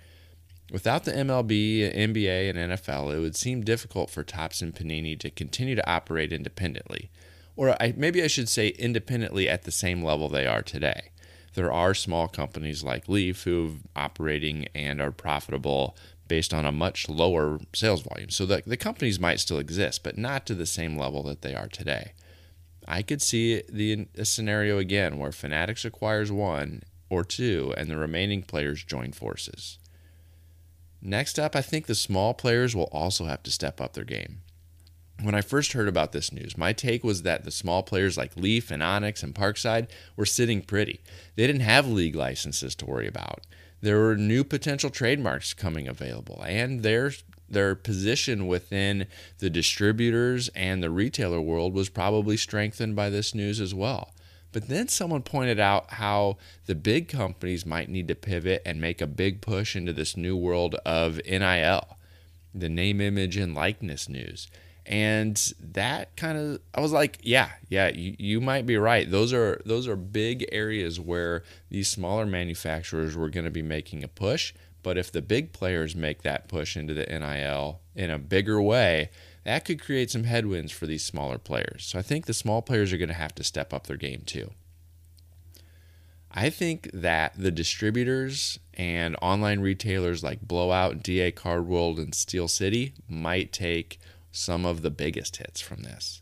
Without 0.71 1.05
the 1.05 1.13
MLB, 1.13 1.95
NBA, 1.95 2.51
and 2.51 2.73
NFL, 2.73 3.15
it 3.15 3.21
would 3.21 3.37
seem 3.37 3.63
difficult 3.63 4.11
for 4.11 4.23
Topps 4.23 4.61
and 4.61 4.75
Panini 4.75 5.19
to 5.19 5.31
continue 5.31 5.75
to 5.75 5.91
operate 5.91 6.33
independently. 6.33 7.11
Or 7.57 7.71
I, 7.83 7.95
maybe 7.97 8.23
I 8.23 8.27
should 8.27 8.51
say 8.51 8.69
independently 8.69 9.49
at 9.49 9.63
the 9.63 9.71
same 9.71 10.03
level 10.03 10.29
they 10.29 10.47
are 10.47 10.63
today. 10.63 11.11
There 11.55 11.73
are 11.73 11.95
small 11.95 12.29
companies 12.29 12.85
like 12.85 13.09
Leaf 13.09 13.45
who 13.45 13.79
are 13.97 14.05
operating 14.05 14.69
and 14.75 15.01
are 15.01 15.11
profitable 15.11 15.97
based 16.29 16.53
on 16.53 16.67
a 16.67 16.71
much 16.71 17.09
lower 17.09 17.59
sales 17.75 18.03
volume. 18.03 18.29
So 18.29 18.45
the, 18.45 18.63
the 18.67 18.77
companies 18.77 19.19
might 19.19 19.41
still 19.41 19.59
exist, 19.59 20.05
but 20.05 20.19
not 20.19 20.45
to 20.47 20.55
the 20.55 20.67
same 20.67 20.99
level 20.99 21.23
that 21.25 21.41
they 21.41 21.55
are 21.55 21.67
today. 21.67 22.13
I 22.87 23.03
could 23.03 23.23
see 23.23 23.63
the 23.69 24.07
a 24.17 24.25
scenario 24.25 24.79
again 24.79 25.19
where 25.19 25.33
Fanatics 25.33 25.85
acquires 25.85 26.31
one 26.31 26.83
or 27.11 27.25
two 27.25 27.75
and 27.77 27.91
the 27.91 27.97
remaining 27.97 28.43
players 28.43 28.85
join 28.85 29.13
forces. 29.13 29.79
Next 31.01 31.39
up, 31.39 31.55
I 31.55 31.63
think 31.63 31.87
the 31.87 31.95
small 31.95 32.35
players 32.35 32.75
will 32.75 32.89
also 32.93 33.27
have 33.27 33.43
to 33.45 33.51
step 33.51 33.81
up 33.81 33.93
their 33.93 34.05
game. 34.05 34.41
When 35.21 35.35
I 35.35 35.41
first 35.41 35.73
heard 35.73 35.89
about 35.89 36.13
this 36.13 36.33
news, 36.33 36.57
my 36.57 36.73
take 36.73 37.03
was 37.03 37.23
that 37.23 37.45
the 37.45 37.51
small 37.51 37.83
players 37.83 38.17
like 38.17 38.37
Leaf 38.37 38.71
and 38.71 38.83
Onyx 38.83 39.23
and 39.23 39.35
Parkside 39.35 39.89
were 40.17 40.27
sitting 40.27 40.63
pretty. 40.63 41.01
They 41.35 41.47
didn't 41.47 41.63
have 41.63 41.89
league 41.89 42.15
licenses 42.15 42.77
to 42.77 42.87
worry 42.87 43.09
about. 43.09 43.45
There 43.81 43.99
were 43.99 44.17
new 44.17 44.45
potential 44.45 44.91
trademarks 44.91 45.55
coming 45.55 45.89
available, 45.89 46.43
and 46.47 46.83
their 46.83 47.13
their 47.49 47.75
position 47.75 48.47
within 48.47 49.07
the 49.39 49.49
distributors 49.49 50.49
and 50.55 50.83
the 50.83 50.91
retailer 50.91 51.41
world 51.41 51.73
was 51.73 51.89
probably 51.89 52.37
strengthened 52.37 52.95
by 52.95 53.09
this 53.09 53.35
news 53.35 53.61
as 53.61 53.75
well. 53.75 54.13
But 54.53 54.69
then 54.69 54.89
someone 54.89 55.23
pointed 55.23 55.61
out 55.61 55.91
how 55.95 56.39
the 56.67 56.75
big 56.75 57.09
companies 57.09 57.67
might 57.67 57.89
need 57.89 58.09
to 58.09 58.15
pivot 58.15 58.63
and 58.65 58.81
make 58.81 59.01
a 59.01 59.07
big 59.07 59.41
push 59.41 59.77
into 59.77 59.93
this 59.93 60.17
new 60.17 60.37
world 60.37 60.75
of 60.87 61.21
NIL, 61.27 61.97
the 62.55 62.69
name, 62.69 63.01
image, 63.01 63.37
and 63.37 63.55
likeness 63.55 64.09
news. 64.09 64.49
And 64.87 65.37
that 65.61 66.17
kind 66.17 66.39
of, 66.39 66.61
I 66.75 66.81
was 66.81 66.93
like, 66.93 67.19
yeah, 67.23 67.51
yeah, 67.69 67.89
you, 67.89 68.17
you 68.19 68.41
might 68.41 68.65
be 68.65 68.79
right. 68.79 69.11
Those 69.11 69.35
are 69.35 69.61
those 69.67 69.87
are 69.87 69.97
big 69.97 70.47
areas 70.51 70.99
where 70.99 71.43
these 71.69 71.89
smaller 71.89 72.25
manufacturers 72.25 73.15
were 73.15 73.29
going 73.29 73.45
to 73.45 73.51
be 73.51 73.61
making 73.61 74.03
a 74.03 74.09
push. 74.09 74.55
But 74.83 74.97
if 74.97 75.13
the 75.13 75.21
big 75.21 75.53
players 75.53 75.95
make 75.95 76.23
that 76.23 76.49
push 76.49 76.75
into 76.75 76.95
the 76.95 77.05
NIL 77.05 77.81
in 77.95 78.11
a 78.11 78.19
bigger 78.19 78.63
way, 78.63 79.11
that 79.49 79.65
could 79.65 79.81
create 79.81 80.11
some 80.11 80.25
headwinds 80.25 80.71
for 80.71 80.87
these 80.87 81.03
smaller 81.03 81.39
players. 81.39 81.87
So 81.87 81.99
I 81.99 82.03
think 82.03 82.27
the 82.27 82.35
small 82.35 82.61
players 82.61 82.93
are 82.93 82.99
going 82.99 83.09
to 83.09 83.15
have 83.15 83.35
to 83.37 83.43
step 83.43 83.73
up 83.73 83.87
their 83.87 83.97
game 83.97 84.21
too. 84.27 84.51
I 86.31 86.51
think 86.51 86.91
that 86.93 87.33
the 87.35 87.51
distributors 87.51 88.59
and 88.75 89.17
online 89.23 89.61
retailers 89.61 90.23
like 90.23 90.47
Blowout, 90.47 91.03
DA 91.03 91.33
Card 91.33 91.67
World, 91.67 91.99
and 91.99 92.15
Steel 92.15 92.47
City 92.47 92.93
might 93.09 93.51
take 93.51 93.99
some 94.31 94.67
of 94.67 94.83
the 94.83 94.91
biggest 94.91 95.39
hits 95.39 95.63
from 95.63 95.83
this. 95.83 96.21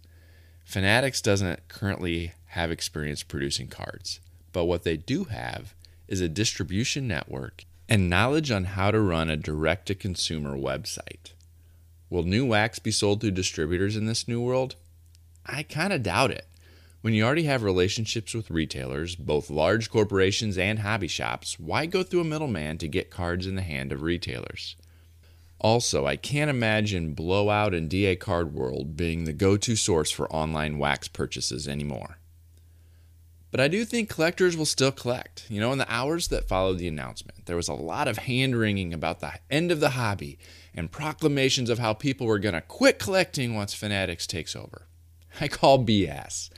Fanatics 0.62 1.20
doesn't 1.20 1.66
currently 1.66 2.32
have 2.50 2.70
experience 2.70 3.24
producing 3.24 3.66
cards, 3.66 4.20
but 4.52 4.66
what 4.66 4.84
they 4.84 4.96
do 4.96 5.24
have 5.24 5.74
is 6.06 6.20
a 6.20 6.28
distribution 6.28 7.08
network 7.08 7.64
and 7.88 8.08
knowledge 8.08 8.52
on 8.52 8.66
how 8.66 8.92
to 8.92 9.00
run 9.00 9.28
a 9.28 9.36
direct 9.36 9.86
to 9.86 9.96
consumer 9.96 10.56
website. 10.56 11.32
Will 12.08 12.22
new 12.22 12.46
wax 12.46 12.78
be 12.78 12.90
sold 12.90 13.20
through 13.20 13.32
distributors 13.32 13.96
in 13.96 14.06
this 14.06 14.28
new 14.28 14.40
world? 14.40 14.76
I 15.44 15.62
kind 15.62 15.92
of 15.92 16.02
doubt 16.02 16.30
it. 16.30 16.46
When 17.00 17.14
you 17.14 17.24
already 17.24 17.44
have 17.44 17.62
relationships 17.62 18.34
with 18.34 18.50
retailers, 18.50 19.14
both 19.14 19.50
large 19.50 19.90
corporations 19.90 20.58
and 20.58 20.80
hobby 20.80 21.08
shops, 21.08 21.58
why 21.58 21.86
go 21.86 22.02
through 22.02 22.20
a 22.20 22.24
middleman 22.24 22.78
to 22.78 22.88
get 22.88 23.10
cards 23.10 23.46
in 23.46 23.54
the 23.54 23.62
hand 23.62 23.92
of 23.92 24.02
retailers? 24.02 24.76
Also, 25.60 26.06
I 26.06 26.16
can't 26.16 26.50
imagine 26.50 27.14
Blowout 27.14 27.74
and 27.74 27.88
DA 27.88 28.16
Card 28.16 28.54
World 28.54 28.96
being 28.96 29.24
the 29.24 29.32
go 29.32 29.56
to 29.56 29.76
source 29.76 30.10
for 30.10 30.30
online 30.32 30.78
wax 30.78 31.08
purchases 31.08 31.66
anymore. 31.66 32.18
But 33.50 33.60
I 33.60 33.68
do 33.68 33.84
think 33.84 34.10
collectors 34.10 34.56
will 34.56 34.66
still 34.66 34.92
collect. 34.92 35.46
You 35.48 35.60
know, 35.60 35.72
in 35.72 35.78
the 35.78 35.90
hours 35.90 36.28
that 36.28 36.48
followed 36.48 36.78
the 36.78 36.88
announcement, 36.88 37.46
there 37.46 37.56
was 37.56 37.68
a 37.68 37.74
lot 37.74 38.08
of 38.08 38.18
hand 38.18 38.56
wringing 38.56 38.92
about 38.92 39.20
the 39.20 39.32
end 39.50 39.70
of 39.70 39.80
the 39.80 39.90
hobby 39.90 40.38
and 40.76 40.92
proclamations 40.92 41.70
of 41.70 41.78
how 41.78 41.94
people 41.94 42.26
were 42.26 42.38
going 42.38 42.54
to 42.54 42.60
quit 42.60 42.98
collecting 42.98 43.54
once 43.54 43.72
Fanatics 43.72 44.26
takes 44.26 44.54
over. 44.54 44.86
I 45.40 45.48
call 45.48 45.84
BS. 45.84 46.50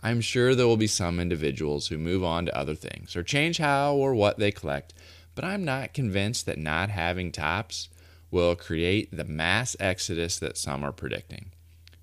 I'm 0.00 0.20
sure 0.20 0.54
there 0.54 0.66
will 0.66 0.76
be 0.76 0.88
some 0.88 1.20
individuals 1.20 1.86
who 1.86 1.96
move 1.96 2.24
on 2.24 2.46
to 2.46 2.58
other 2.58 2.74
things 2.74 3.14
or 3.14 3.22
change 3.22 3.58
how 3.58 3.94
or 3.94 4.14
what 4.14 4.38
they 4.38 4.50
collect, 4.50 4.92
but 5.36 5.44
I'm 5.44 5.64
not 5.64 5.94
convinced 5.94 6.44
that 6.46 6.58
not 6.58 6.90
having 6.90 7.30
Topps 7.30 7.88
will 8.32 8.56
create 8.56 9.16
the 9.16 9.24
mass 9.24 9.76
exodus 9.78 10.38
that 10.40 10.56
some 10.56 10.82
are 10.82 10.90
predicting. 10.90 11.52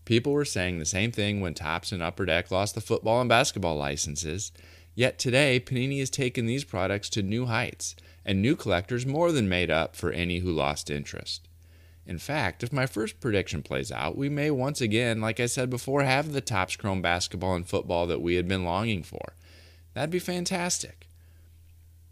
People 0.06 0.32
were 0.32 0.46
saying 0.46 0.80
the 0.80 0.86
same 0.86 1.12
thing 1.12 1.42
when 1.42 1.54
Topps 1.54 1.92
and 1.92 2.02
Upper 2.02 2.26
Deck 2.26 2.52
lost 2.52 2.74
the 2.74 2.82
football 2.82 3.20
and 3.20 3.28
basketball 3.28 3.76
licenses. 3.76 4.52
Yet 4.96 5.20
today, 5.20 5.60
Panini 5.60 6.00
has 6.00 6.10
taken 6.10 6.46
these 6.46 6.64
products 6.64 7.10
to 7.10 7.22
new 7.22 7.48
heights, 7.48 7.96
and 8.26 8.42
new 8.42 8.56
collectors 8.56 9.06
more 9.06 9.32
than 9.32 9.50
made 9.50 9.70
up 9.70 9.96
for 9.96 10.12
any 10.12 10.40
who 10.40 10.52
lost 10.52 10.90
interest. 10.90 11.49
In 12.10 12.18
fact, 12.18 12.64
if 12.64 12.74
my 12.74 12.88
first 12.88 13.20
prediction 13.20 13.62
plays 13.62 13.92
out, 13.92 14.18
we 14.18 14.30
may 14.30 14.50
once 14.50 14.82
again, 14.82 15.22
like 15.22 15.40
I 15.40 15.46
said 15.46 15.70
before, 15.70 16.02
have 16.02 16.34
the 16.34 16.42
Topps 16.42 16.76
Chrome 16.76 17.04
basketball 17.04 17.54
and 17.54 17.68
football 17.68 18.08
that 18.08 18.20
we 18.20 18.34
had 18.34 18.48
been 18.48 18.64
longing 18.64 19.04
for. 19.04 19.36
That'd 19.94 20.10
be 20.10 20.18
fantastic. 20.18 21.08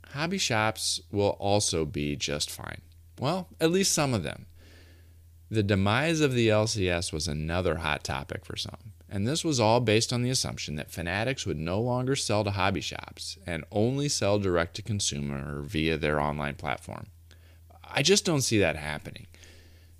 Hobby 0.10 0.38
shops 0.38 1.01
will 1.12 1.36
also 1.39 1.84
be 1.84 2.16
just 2.16 2.51
fine. 2.51 2.82
Well, 3.20 3.48
at 3.60 3.72
least 3.72 3.92
some 3.92 4.13
of 4.13 4.22
them. 4.22 4.46
The 5.50 5.63
demise 5.63 6.22
of 6.22 6.34
the 6.36 6.48
LCS 6.48 7.12
was 7.12 7.27
another 7.27 7.77
hot 7.77 8.04
topic 8.04 8.46
for 8.46 8.56
some, 8.56 8.94
and 9.10 9.27
this 9.27 9.44
was 9.44 9.60
all 9.60 9.80
based 9.80 10.13
on 10.13 10.22
the 10.22 10.30
assumption 10.30 10.75
that 10.75 10.92
Fanatics 10.92 11.48
would 11.48 11.58
no 11.58 11.82
longer 11.82 12.16
sell 12.16 12.44
to 12.44 12.51
hobby 12.51 12.82
shops 12.82 13.39
and 13.48 13.66
only 13.72 14.10
sell 14.10 14.38
direct 14.38 14.75
to 14.75 14.84
consumer 14.84 15.63
via 15.63 15.98
their 15.98 16.20
online 16.20 16.54
platform. 16.54 17.08
I 17.84 18.04
just 18.04 18.25
don't 18.25 18.42
see 18.42 18.60
that 18.60 18.75
happening. 18.75 19.25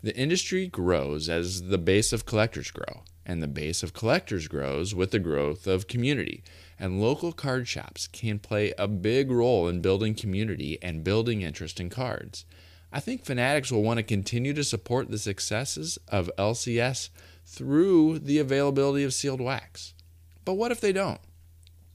The 0.08 0.16
industry 0.16 0.68
grows 0.68 1.28
as 1.28 1.64
the 1.64 1.78
base 1.78 2.14
of 2.14 2.26
collectors 2.26 2.72
grow, 2.72 3.04
and 3.26 3.44
the 3.44 3.46
base 3.48 3.84
of 3.84 3.92
collectors 3.92 4.48
grows 4.48 4.96
with 4.96 5.12
the 5.12 5.20
growth 5.20 5.68
of 5.68 5.90
community. 5.90 6.46
And 6.80 7.02
local 7.02 7.34
card 7.34 7.68
shops 7.68 8.08
can 8.08 8.40
play 8.40 8.74
a 8.78 8.88
big 8.88 9.30
role 9.30 9.68
in 9.68 9.82
building 9.82 10.16
community 10.16 10.80
and 10.82 11.04
building 11.04 11.42
interest 11.42 11.82
in 11.82 11.90
cards. 11.90 12.46
I 12.90 13.02
think 13.02 13.26
Fanatics 13.26 13.70
will 13.70 13.84
want 13.84 13.98
to 13.98 14.04
continue 14.04 14.54
to 14.54 14.64
support 14.64 15.12
the 15.12 15.18
successes 15.18 16.00
of 16.08 16.32
LCS 16.38 17.10
through 17.46 18.20
the 18.20 18.40
availability 18.40 19.04
of 19.04 19.14
sealed 19.14 19.42
wax. 19.42 19.94
But 20.46 20.54
what 20.54 20.72
if 20.72 20.80
they 20.80 20.94
don't? 20.94 21.20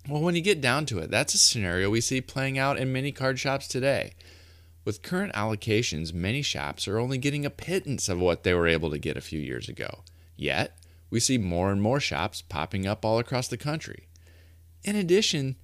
Well, 0.06 0.20
when 0.20 0.34
you 0.34 0.42
get 0.42 0.60
down 0.60 0.84
to 0.84 0.98
it, 0.98 1.10
that's 1.10 1.32
a 1.32 1.38
scenario 1.38 1.88
we 1.88 2.02
see 2.02 2.20
playing 2.20 2.58
out 2.58 2.78
in 2.78 2.92
many 2.92 3.10
card 3.10 3.38
shops 3.38 3.66
today. 3.66 4.12
With 4.84 5.02
current 5.02 5.32
allocations, 5.34 6.12
many 6.12 6.42
shops 6.42 6.88
are 6.88 6.98
only 6.98 7.18
getting 7.18 7.46
a 7.46 7.50
pittance 7.50 8.08
of 8.08 8.18
what 8.18 8.42
they 8.42 8.52
were 8.52 8.66
able 8.66 8.90
to 8.90 8.98
get 8.98 9.16
a 9.16 9.20
few 9.20 9.38
years 9.38 9.68
ago. 9.68 10.02
Yet, 10.36 10.76
we 11.08 11.20
see 11.20 11.38
more 11.38 11.70
and 11.70 11.80
more 11.80 12.00
shops 12.00 12.42
popping 12.42 12.86
up 12.86 13.04
all 13.04 13.18
across 13.18 13.46
the 13.46 13.56
country. 13.56 14.08
In 14.82 14.96
addition, 14.96 15.56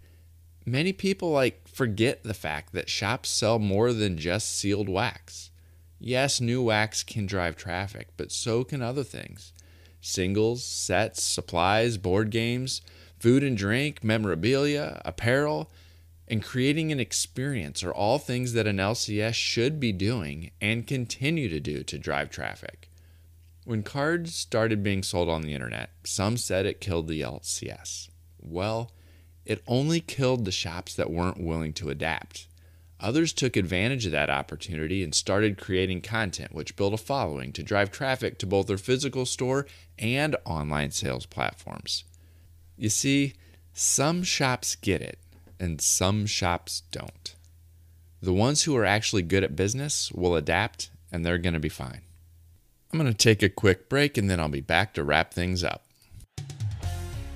many 0.64 0.92
people 0.92 1.30
like 1.30 1.66
forget 1.66 2.22
the 2.22 2.34
fact 2.34 2.72
that 2.74 2.88
shops 2.88 3.28
sell 3.28 3.58
more 3.58 3.92
than 3.92 4.18
just 4.18 4.56
sealed 4.56 4.88
wax. 4.88 5.50
Yes, 5.98 6.40
new 6.40 6.62
wax 6.62 7.02
can 7.02 7.26
drive 7.26 7.56
traffic, 7.56 8.08
but 8.16 8.30
so 8.30 8.62
can 8.62 8.82
other 8.82 9.02
things. 9.02 9.52
Singles, 10.00 10.62
sets, 10.62 11.24
supplies, 11.24 11.96
board 11.96 12.30
games, 12.30 12.82
food 13.18 13.42
and 13.42 13.56
drink, 13.56 14.04
memorabilia, 14.04 15.02
apparel, 15.04 15.72
and 16.28 16.44
creating 16.44 16.92
an 16.92 17.00
experience 17.00 17.82
are 17.82 17.92
all 17.92 18.18
things 18.18 18.52
that 18.52 18.66
an 18.66 18.76
LCS 18.76 19.34
should 19.34 19.80
be 19.80 19.92
doing 19.92 20.50
and 20.60 20.86
continue 20.86 21.48
to 21.48 21.58
do 21.58 21.82
to 21.82 21.98
drive 21.98 22.28
traffic. 22.28 22.90
When 23.64 23.82
cards 23.82 24.34
started 24.34 24.82
being 24.82 25.02
sold 25.02 25.28
on 25.30 25.42
the 25.42 25.54
internet, 25.54 25.90
some 26.04 26.36
said 26.36 26.66
it 26.66 26.80
killed 26.80 27.08
the 27.08 27.22
LCS. 27.22 28.08
Well, 28.38 28.92
it 29.46 29.62
only 29.66 30.00
killed 30.00 30.44
the 30.44 30.52
shops 30.52 30.94
that 30.94 31.10
weren't 31.10 31.42
willing 31.42 31.72
to 31.74 31.88
adapt. 31.88 32.46
Others 33.00 33.32
took 33.32 33.56
advantage 33.56 34.04
of 34.06 34.12
that 34.12 34.28
opportunity 34.28 35.02
and 35.02 35.14
started 35.14 35.56
creating 35.56 36.02
content 36.02 36.52
which 36.52 36.76
built 36.76 36.92
a 36.92 36.98
following 36.98 37.52
to 37.52 37.62
drive 37.62 37.90
traffic 37.90 38.38
to 38.38 38.46
both 38.46 38.66
their 38.66 38.76
physical 38.76 39.24
store 39.24 39.66
and 39.98 40.36
online 40.44 40.90
sales 40.90 41.24
platforms. 41.24 42.04
You 42.76 42.90
see, 42.90 43.34
some 43.72 44.22
shops 44.22 44.74
get 44.74 45.00
it 45.00 45.18
and 45.60 45.80
some 45.80 46.26
shops 46.26 46.82
don't. 46.90 47.34
The 48.20 48.32
ones 48.32 48.64
who 48.64 48.76
are 48.76 48.84
actually 48.84 49.22
good 49.22 49.44
at 49.44 49.56
business 49.56 50.10
will 50.12 50.34
adapt 50.34 50.90
and 51.12 51.24
they're 51.24 51.38
going 51.38 51.54
to 51.54 51.60
be 51.60 51.68
fine. 51.68 52.02
I'm 52.92 52.98
going 52.98 53.12
to 53.12 53.16
take 53.16 53.42
a 53.42 53.48
quick 53.48 53.88
break 53.88 54.16
and 54.16 54.30
then 54.30 54.40
I'll 54.40 54.48
be 54.48 54.60
back 54.60 54.94
to 54.94 55.04
wrap 55.04 55.32
things 55.32 55.62
up. 55.62 55.84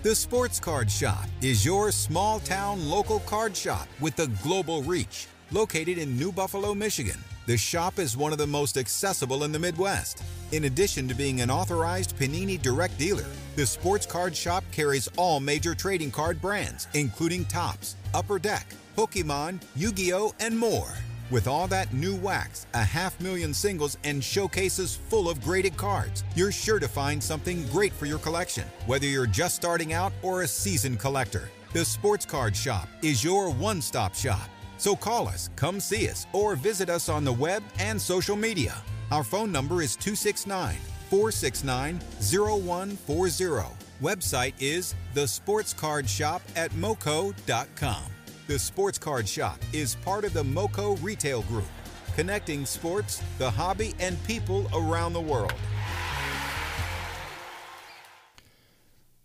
The 0.03 0.15
Sports 0.15 0.59
Card 0.59 0.91
Shop 0.91 1.27
is 1.43 1.65
your 1.65 1.93
small 1.93 2.41
town 2.41 2.89
local 2.89 3.21
card 3.21 3.57
shop 3.57 3.87
with 4.01 4.19
a 4.19 4.27
global 4.43 4.83
reach. 4.83 5.29
Located 5.53 5.99
in 5.99 6.17
New 6.17 6.33
Buffalo, 6.33 6.75
Michigan, 6.75 7.21
the 7.47 7.57
shop 7.57 7.99
is 7.99 8.17
one 8.17 8.33
of 8.33 8.39
the 8.39 8.47
most 8.47 8.77
accessible 8.77 9.45
in 9.45 9.53
the 9.53 9.59
Midwest. 9.59 10.25
In 10.51 10.65
addition 10.65 11.07
to 11.07 11.15
being 11.15 11.41
an 11.41 11.51
authorized 11.51 12.17
Panini 12.17 12.61
direct 12.61 12.99
dealer, 12.99 13.27
the 13.55 13.67
Sports 13.67 14.07
Card 14.07 14.35
Shop 14.35 14.65
carries 14.73 15.09
all 15.17 15.39
major 15.39 15.75
trading 15.75 16.11
card 16.11 16.41
brands, 16.41 16.89
including 16.95 17.45
Topps, 17.45 17.97
Upper 18.15 18.39
Deck, 18.39 18.67
Pokemon, 18.97 19.63
Yu 19.77 19.93
Gi 19.93 20.15
Oh!, 20.15 20.35
and 20.41 20.59
more. 20.59 20.89
With 21.31 21.47
all 21.47 21.67
that 21.69 21.93
new 21.93 22.17
wax, 22.17 22.67
a 22.73 22.83
half 22.83 23.19
million 23.21 23.53
singles, 23.53 23.99
and 24.05 24.25
showcases 24.25 24.97
full 24.97 25.29
of 25.29 25.43
graded 25.43 25.77
cards, 25.77 26.25
you're 26.35 26.53
sure 26.53 26.79
to 26.79 26.89
find 26.89 27.23
something 27.23 27.67
great 27.69 27.93
for 27.93 28.07
your 28.07 28.19
collection, 28.19 28.65
whether 28.87 29.07
you're 29.07 29.27
just 29.27 29.55
starting 29.55 29.93
out 29.93 30.13
or 30.23 30.43
a 30.43 30.49
seasoned 30.49 30.99
collector. 30.99 31.51
The 31.75 31.85
Sports 31.85 32.25
Card 32.25 32.57
Shop 32.57 32.89
is 33.03 33.23
your 33.23 33.51
one 33.51 33.83
stop 33.83 34.15
shop. 34.15 34.49
So 34.79 34.97
call 34.97 35.29
us, 35.29 35.51
come 35.57 35.79
see 35.79 36.09
us, 36.09 36.27
or 36.33 36.57
visit 36.57 36.89
us 36.89 37.09
on 37.09 37.25
the 37.25 37.33
web 37.33 37.63
and 37.79 38.01
social 38.01 38.37
media. 38.37 38.75
Our 39.11 39.25
phone 39.25 39.53
number 39.53 39.83
is 39.83 39.95
269 39.97 40.77
469 41.13 42.01
0140. 42.23 43.77
Website 44.01 44.55
is 44.59 44.95
thesportscardshop 45.15 46.41
at 46.57 46.75
moco.com. 46.75 48.05
The 48.47 48.59
Sports 48.59 48.97
Card 48.97 49.29
Shop 49.29 49.59
is 49.75 49.97
part 49.97 50.25
of 50.25 50.33
the 50.33 50.43
MoCo 50.43 50.97
Retail 51.03 51.43
Group, 51.43 51.67
connecting 52.15 52.65
sports, 52.65 53.23
the 53.37 53.51
hobby, 53.51 53.93
and 54.01 54.25
people 54.25 54.67
around 54.73 55.13
the 55.13 55.21
world. 55.21 55.53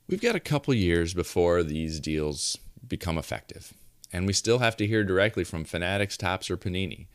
We've 0.10 0.22
got 0.22 0.36
a 0.36 0.42
couple 0.42 0.74
years 0.74 1.14
before 1.14 1.64
these 1.64 2.02
deals 2.02 2.58
become 2.86 3.18
effective, 3.18 3.74
and 4.12 4.28
we 4.28 4.34
still 4.34 4.60
have 4.60 4.76
to 4.76 4.88
hear 4.88 5.06
directly 5.06 5.46
from 5.46 5.64
Fanatics, 5.64 6.18
Topps, 6.18 6.52
or 6.52 6.58
Panini. 6.58 7.08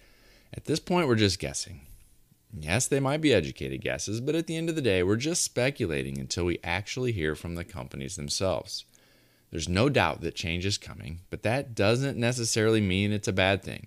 At 0.55 0.65
this 0.65 0.81
point, 0.81 1.09
we're 1.09 1.17
just 1.17 1.39
guessing. 1.39 1.83
Yes, 2.55 2.87
they 2.87 3.01
might 3.01 3.23
be 3.23 3.33
educated 3.33 3.81
guesses, 3.81 4.21
but 4.21 4.35
at 4.35 4.47
the 4.47 4.57
end 4.57 4.69
of 4.69 4.75
the 4.75 4.83
day, 4.83 5.03
we're 5.03 5.17
just 5.17 5.43
speculating 5.43 6.19
until 6.19 6.45
we 6.45 6.59
actually 6.63 7.13
hear 7.13 7.35
from 7.35 7.55
the 7.55 7.65
companies 7.65 8.17
themselves. 8.17 8.85
There's 9.51 9.69
no 9.69 9.89
doubt 9.89 10.21
that 10.21 10.35
change 10.35 10.67
is 10.67 10.79
coming, 10.79 11.21
but 11.31 11.43
that 11.43 11.75
doesn't 11.75 12.19
necessarily 12.19 12.81
mean 12.81 13.13
it's 13.13 13.29
a 13.29 13.33
bad 13.33 13.63
thing. 13.63 13.87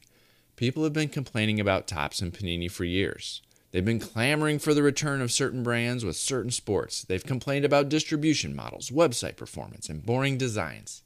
People 0.56 0.84
have 0.84 0.94
been 0.94 1.10
complaining 1.10 1.60
about 1.60 1.88
Topps 1.88 2.22
and 2.22 2.34
Panini 2.34 2.70
for 2.70 2.86
years. 2.86 3.42
They've 3.72 3.84
been 3.84 4.00
clamoring 4.00 4.60
for 4.60 4.74
the 4.74 4.84
return 4.84 5.22
of 5.22 5.32
certain 5.32 5.62
brands 5.62 6.06
with 6.06 6.16
certain 6.16 6.52
sports. 6.52 7.04
They've 7.04 7.24
complained 7.24 7.66
about 7.66 7.90
distribution 7.90 8.56
models, 8.56 8.90
website 8.90 9.36
performance, 9.36 9.90
and 9.90 10.06
boring 10.06 10.38
designs. 10.38 11.04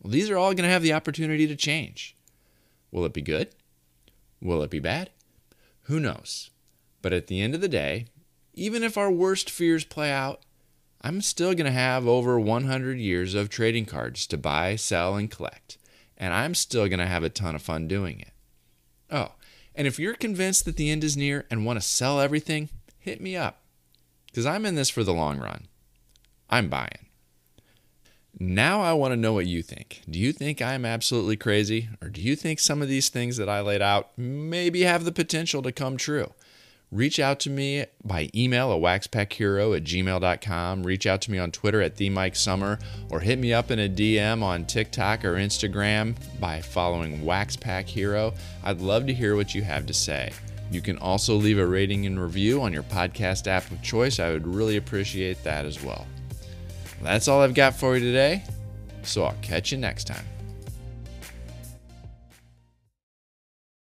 Well, 0.00 0.10
these 0.10 0.28
are 0.28 0.36
all 0.36 0.52
going 0.52 0.64
to 0.64 0.72
have 0.72 0.82
the 0.82 0.92
opportunity 0.92 1.46
to 1.46 1.56
change. 1.56 2.14
Will 2.90 3.04
it 3.06 3.14
be 3.14 3.22
good? 3.22 3.48
Will 4.40 4.62
it 4.62 4.70
be 4.70 4.78
bad? 4.78 5.10
Who 5.84 5.98
knows? 5.98 6.50
But 7.02 7.12
at 7.12 7.26
the 7.26 7.40
end 7.40 7.54
of 7.54 7.60
the 7.60 7.68
day, 7.68 8.06
even 8.54 8.82
if 8.82 8.96
our 8.96 9.10
worst 9.10 9.50
fears 9.50 9.84
play 9.84 10.10
out, 10.10 10.40
I'm 11.02 11.20
still 11.20 11.52
going 11.52 11.66
to 11.66 11.72
have 11.72 12.06
over 12.06 12.38
100 12.38 12.98
years 12.98 13.34
of 13.34 13.50
trading 13.50 13.86
cards 13.86 14.26
to 14.28 14.38
buy, 14.38 14.76
sell, 14.76 15.16
and 15.16 15.30
collect. 15.30 15.76
And 16.16 16.32
I'm 16.32 16.54
still 16.54 16.88
going 16.88 17.00
to 17.00 17.06
have 17.06 17.24
a 17.24 17.28
ton 17.28 17.56
of 17.56 17.62
fun 17.62 17.88
doing 17.88 18.20
it. 18.20 18.30
Oh, 19.10 19.32
and 19.74 19.86
if 19.86 19.98
you're 19.98 20.14
convinced 20.14 20.64
that 20.64 20.76
the 20.76 20.90
end 20.90 21.02
is 21.02 21.16
near 21.16 21.44
and 21.50 21.66
want 21.66 21.80
to 21.80 21.86
sell 21.86 22.20
everything, 22.20 22.68
hit 22.98 23.20
me 23.20 23.36
up. 23.36 23.62
Because 24.26 24.46
I'm 24.46 24.64
in 24.64 24.76
this 24.76 24.90
for 24.90 25.02
the 25.02 25.12
long 25.12 25.38
run. 25.38 25.66
I'm 26.48 26.68
buying. 26.68 27.08
Now 28.38 28.80
I 28.80 28.92
want 28.92 29.12
to 29.12 29.16
know 29.16 29.32
what 29.32 29.46
you 29.46 29.62
think. 29.62 30.02
Do 30.08 30.18
you 30.18 30.32
think 30.32 30.62
I'm 30.62 30.84
absolutely 30.84 31.36
crazy? 31.36 31.88
Or 32.00 32.08
do 32.08 32.20
you 32.20 32.36
think 32.36 32.60
some 32.60 32.80
of 32.80 32.88
these 32.88 33.08
things 33.08 33.36
that 33.36 33.48
I 33.48 33.60
laid 33.60 33.82
out 33.82 34.10
maybe 34.16 34.82
have 34.82 35.04
the 35.04 35.12
potential 35.12 35.62
to 35.62 35.72
come 35.72 35.96
true? 35.96 36.32
Reach 36.92 37.18
out 37.18 37.40
to 37.40 37.50
me 37.50 37.86
by 38.04 38.28
email 38.34 38.70
at 38.72 38.80
waxpackhero 38.80 39.74
at 39.76 39.82
gmail.com. 39.82 40.82
Reach 40.84 41.06
out 41.06 41.22
to 41.22 41.30
me 41.30 41.38
on 41.38 41.50
Twitter 41.50 41.80
at 41.80 41.96
TheMikeSummer 41.96 42.80
or 43.10 43.20
hit 43.20 43.38
me 43.38 43.52
up 43.52 43.70
in 43.70 43.80
a 43.80 43.88
DM 43.88 44.42
on 44.42 44.66
TikTok 44.66 45.24
or 45.24 45.34
Instagram 45.34 46.14
by 46.38 46.60
following 46.60 47.22
Waxpack 47.22 47.86
Hero. 47.86 48.34
I'd 48.62 48.80
love 48.80 49.06
to 49.06 49.14
hear 49.14 49.34
what 49.34 49.54
you 49.54 49.62
have 49.62 49.86
to 49.86 49.94
say. 49.94 50.30
You 50.70 50.82
can 50.82 50.98
also 50.98 51.34
leave 51.34 51.58
a 51.58 51.66
rating 51.66 52.06
and 52.06 52.20
review 52.22 52.62
on 52.62 52.72
your 52.72 52.82
podcast 52.84 53.46
app 53.46 53.70
of 53.70 53.82
choice. 53.82 54.20
I 54.20 54.30
would 54.30 54.46
really 54.46 54.76
appreciate 54.76 55.42
that 55.44 55.64
as 55.64 55.82
well. 55.82 56.06
That's 57.02 57.26
all 57.26 57.40
I've 57.40 57.54
got 57.54 57.74
for 57.74 57.96
you 57.96 58.00
today, 58.00 58.44
so 59.02 59.24
I'll 59.24 59.36
catch 59.42 59.72
you 59.72 59.78
next 59.78 60.06
time. 60.06 60.24